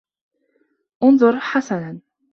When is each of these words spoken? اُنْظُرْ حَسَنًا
اُنْظُرْ 1.03 1.39
حَسَنًا 1.39 1.99